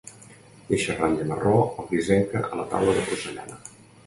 [0.71, 1.53] Deixa ratlla marró
[1.83, 3.63] o grisenca a la taula de porcellana.